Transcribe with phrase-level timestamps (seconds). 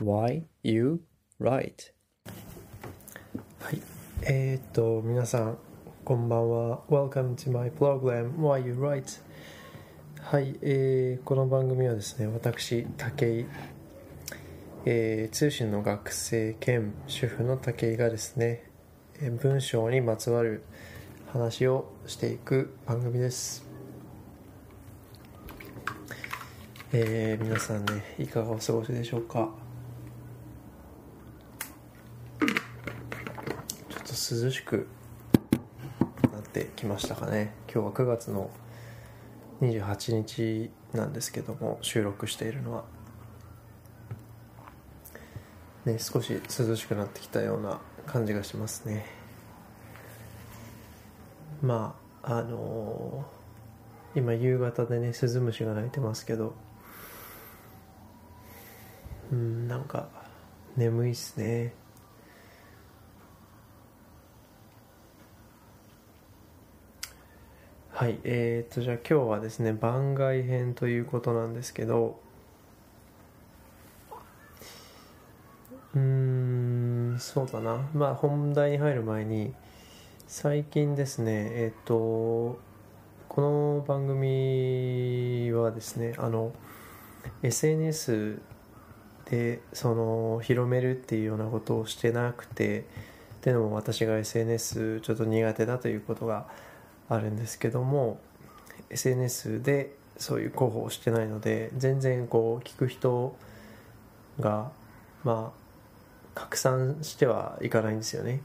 [0.00, 1.02] Why You
[1.38, 1.92] Write?
[3.58, 3.82] はい。
[4.22, 5.58] えー、っと、皆さん、
[6.06, 6.80] こんばんは。
[6.88, 9.20] Welcome to my program, Why You Write.
[10.22, 13.46] はい、えー、この番組はですね、私、武井、
[14.86, 18.70] えー、通信の学生兼主婦の武井がですね、
[19.42, 20.62] 文章にまつわる
[21.30, 23.68] 話をしていく番組です。
[26.94, 29.50] えー、皆さんね、いかがお過ごしでしょうか？
[32.40, 34.86] ちょっと涼しく
[36.32, 37.52] なってきましたかね。
[37.72, 38.50] 今日は9月の
[39.60, 42.84] 28日なんですけども収録しているのは。
[45.84, 49.06] ね少し涼しくなってきたような感じがしますね。
[51.62, 53.40] まああのー
[54.18, 56.54] 今夕方でねスズムシが鳴いてますけど。
[59.32, 60.08] うんなんか
[60.76, 61.72] 眠いっすね。
[68.00, 72.18] はいえー、とじゃあ今日はですね番外編ということなんですけど
[75.94, 77.90] うんそうだな。
[77.92, 79.52] まあ本題に入る前に
[80.26, 82.58] 最近ですねえっ、と
[83.28, 86.54] この番組はですねあの
[87.42, 88.40] SNS
[89.26, 92.84] でその広めるっていうようなことをしてなくてっ
[93.42, 96.46] ていうのも私が SNS ちょっと苦手だということが
[97.10, 98.18] あるんですけども
[98.88, 103.36] SNS でそういう広報をしてないので全然こう聞く人
[104.38, 104.70] が
[105.24, 105.60] まあ
[106.34, 108.40] 拡散してはいかないんですよね。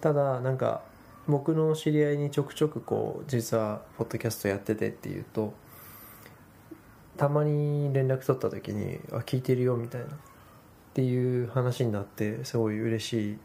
[0.00, 0.82] ただなんか
[1.28, 5.52] 僕の知り合いにちょくちょくこう実はポッドキャストやっててっていうと
[7.16, 10.10] たまに連絡取った時に「あ聞いてるよ」みたいなっ
[10.94, 13.38] ていう話になってすごい嬉しい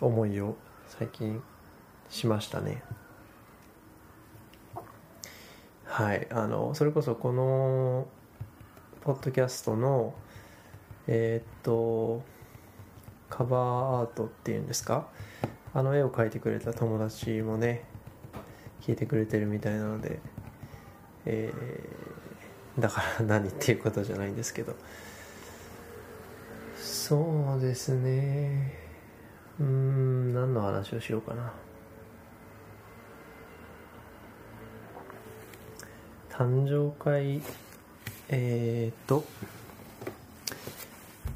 [0.00, 0.56] 思いを
[0.88, 1.42] 最近
[2.10, 2.82] しましたね。
[5.98, 6.28] はい。
[6.30, 8.06] あのそれこそこの
[9.00, 10.14] ポッドキャストの
[11.08, 12.22] えーっと
[13.28, 15.08] カバーアートっていうんですか？
[15.74, 17.82] あの絵を描いてくれた友達もね
[18.80, 20.20] 聞いてくれてるみたいなので
[21.26, 24.76] えーだから何っていうことじゃないんですけど。
[26.76, 28.72] そうですね。
[29.58, 31.52] うん何の話をしようかな。
[36.38, 37.42] 誕生会
[38.28, 39.24] えー、っと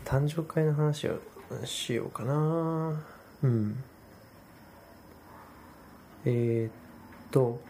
[0.04, 1.18] 誕生会の話を
[1.64, 3.02] しようかな。
[3.42, 3.82] うん。
[6.24, 6.70] えー、っ
[7.32, 7.60] と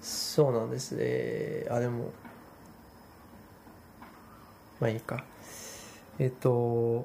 [0.00, 1.66] そうなんですね。
[1.70, 2.10] あでも
[4.80, 5.22] まあいいか。
[6.18, 7.04] えっと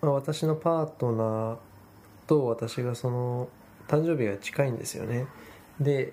[0.00, 1.56] 私のパートナー
[2.28, 3.48] と私がその
[3.88, 5.26] 誕生日が近いんですよね。
[5.80, 6.12] で、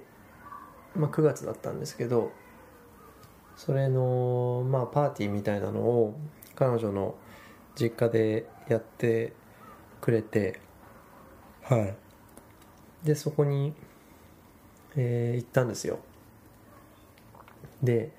[0.95, 2.31] まあ、9月だったんですけど
[3.55, 6.15] それのまあパーティーみたいなのを
[6.55, 7.15] 彼女の
[7.75, 9.33] 実家でやって
[10.01, 10.59] くれて
[11.63, 11.95] はい。
[13.03, 13.73] でそこに、
[14.95, 15.99] えー行ったんですよ。
[17.81, 18.11] で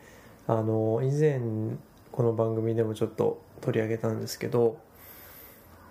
[0.46, 1.40] あの以前
[2.10, 4.78] この番組でもちょっと取り上げたんですけど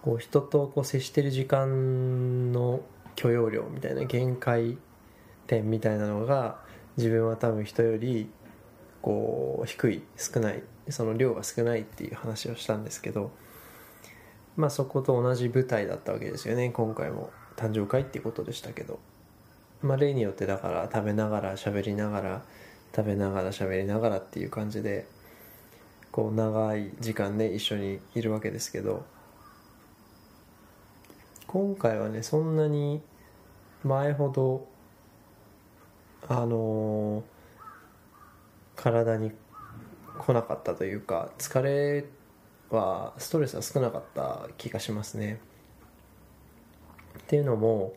[0.02, 2.82] こう人とこう接してる時間の
[3.16, 4.78] 許容量みたいな限界
[5.48, 6.60] 点みたいなのが
[6.98, 8.30] 自分は多分人より
[9.02, 13.32] こう低い少ないその量が少ないっていう話をしたんですけど
[14.56, 16.70] まあそこと同じ舞台だったわけですよね。
[16.70, 19.00] 今回も誕生会っていうことでしたけど。
[19.82, 22.42] まあ例によってだから食べながら喋りながら
[22.96, 25.08] 食べながら喋りながらっていう感じで
[26.12, 29.06] こう長い時間ね一緒にいるわけですけど。
[31.48, 33.02] 今回はねそんなに
[33.84, 34.68] 前ほど
[36.28, 37.24] あの
[38.76, 39.32] 体に
[40.20, 42.06] 来なかったというか疲れ
[42.70, 45.40] はストレスは少なかった気がしますね。
[47.20, 47.94] っていうのも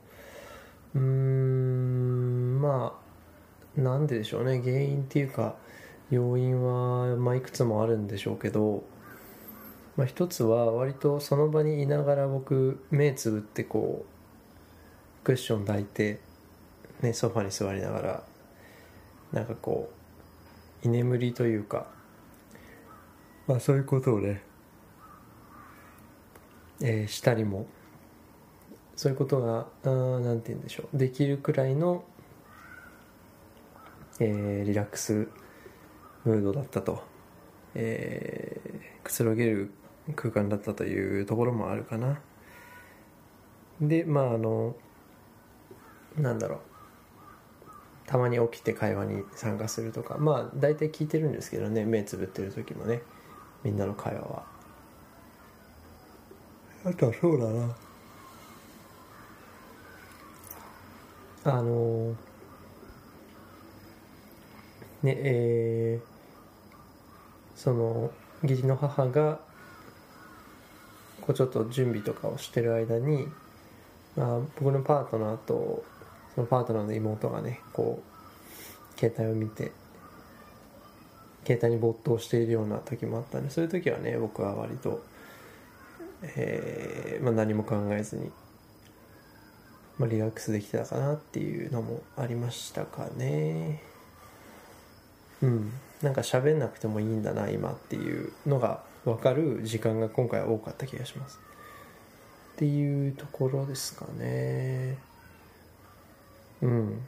[0.95, 2.99] うんま
[3.77, 4.61] あなんででしょうね。
[4.61, 5.57] 原因っていうか
[6.11, 8.85] 要因は、まあ、いくつもあるんでしょうけど、
[9.97, 16.21] まあ、一つは割とその場にいながら僕目つぶってこうクッション抱いて、
[17.05, 18.25] ね、ソファに座りながら
[19.31, 19.91] なんかこ
[20.83, 21.87] う居眠りというか
[23.47, 24.43] まあそういうことをね、
[26.81, 27.67] えーしたりも
[28.97, 29.89] そういうことがあ
[30.21, 32.05] なんて言うんでしょうできるくらいの、
[34.19, 35.29] えーリラックス
[36.25, 37.03] ムードだったと、
[37.75, 38.59] え
[39.03, 39.71] くつろげる
[40.17, 42.19] 空間だったというところもあるかな。
[43.79, 44.75] でまああの
[46.17, 46.74] なんだろう。
[48.07, 50.19] たまに起きて会話に参加するとか。
[50.19, 51.85] まあ大体聞いてるんですけどね。
[51.85, 53.03] 目つぶってる時もね。
[53.63, 54.45] みんなの会話は。
[56.85, 57.77] あとはそうだな。
[61.47, 62.15] あの
[65.03, 66.15] ねえー
[67.55, 68.11] その
[68.43, 69.39] 義理の母が
[71.23, 73.27] こうちょっと準備とかをしてる間に、
[74.17, 75.83] まあ、僕のパートナーと
[76.35, 78.03] そのパートナーの妹がねこ
[78.97, 79.73] う携帯を見て
[81.47, 85.05] 携帯に没頭しているような時もあったんでそういう時はね僕は割と、
[86.23, 88.31] えーまあ、何も考えずに、
[89.99, 93.83] まあ、リラックスできてたかなっていうのもありましたかね。
[95.43, 95.73] うん。
[96.03, 101.39] なんか喋んなくてもいいんだな今っていうのが分かる時間が今回は多かった気がします。
[102.55, 104.97] っていうところですかね。
[106.65, 107.01] うん。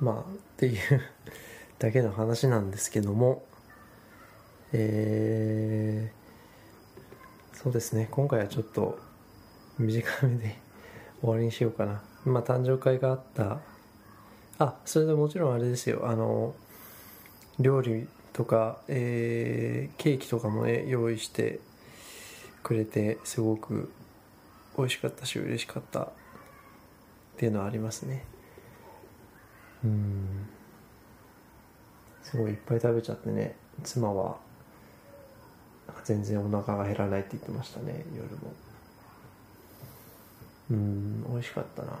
[0.00, 0.22] まあっ
[0.56, 1.00] ていう
[1.78, 3.46] だけの話なんですけども
[4.76, 8.08] えー、そうですね。
[8.10, 8.98] 今回はちょっと
[9.78, 10.56] 短めで
[11.20, 12.02] 終わりにしようかな。
[12.24, 13.60] まあ誕生会があった。
[14.58, 16.08] あそれでもちろんあれですよ。
[16.08, 16.56] あの
[17.60, 21.60] 料理とか、えー、ケーキとかもね用意して
[22.64, 23.92] くれてすごく
[24.76, 26.00] 美味しかったし嬉しかった。
[26.00, 28.24] っていうのはありますね。
[29.84, 30.48] うん。
[32.22, 33.56] すごいいっぱい食べちゃってね。
[33.82, 34.36] 妻は
[36.04, 38.04] 全然お腹が減らないって言ってましたね。
[38.16, 38.52] 夜も。
[40.70, 41.98] うん美味しかったな。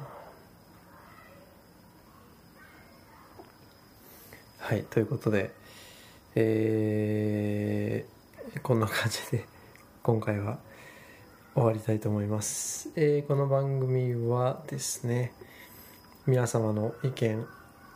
[4.58, 5.52] はいということで
[6.36, 9.44] えー、こんな感じで
[10.02, 10.58] 今回は
[11.54, 15.32] 終わりたいと思います、えー、この番組はですね
[16.26, 17.46] 皆様の意見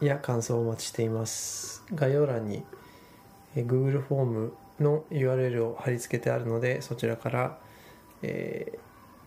[0.01, 1.83] や感想をお待ちしています。
[1.93, 2.63] 概要欄に、
[3.57, 7.59] え、Google フォームの URL を貼り付けてあるのでそちらから
[8.23, 8.79] え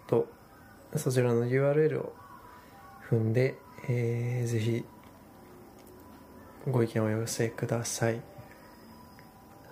[0.06, 0.28] ー、と
[0.96, 2.14] そちらの URL を
[3.10, 3.58] 踏んで、
[3.90, 4.86] えー、ぜひ
[6.70, 8.22] ご意見をお寄せください。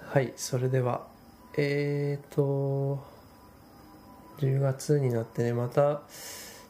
[0.08, 1.08] はいそれでは
[1.56, 3.19] えーと
[4.40, 6.02] 10月になってねまた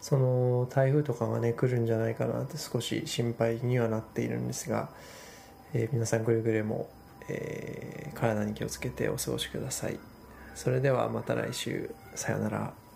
[0.01, 4.89] その台風とかがね来るんじゃないかなって少し心配にはなっているんですが、
[5.73, 6.89] えー、皆さんくれぐれも、
[7.27, 9.99] えー、体に気をつけてお過ごしください。
[10.55, 11.91] それではまた来週。
[12.15, 12.88] さようなら。